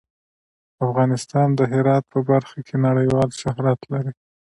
[0.85, 4.13] افغانستان د هرات په برخه کې نړیوال شهرت لري.